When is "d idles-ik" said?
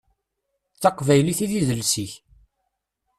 1.51-2.13